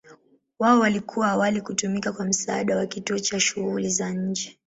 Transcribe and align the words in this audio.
Wao 0.59 0.79
walikuwa 0.79 1.27
awali 1.31 1.61
kutumika 1.61 2.11
kwa 2.13 2.25
msaada 2.25 2.77
wa 2.77 2.85
kituo 2.85 3.19
cha 3.19 3.39
shughuli 3.39 3.89
za 3.89 4.09
nje. 4.11 4.59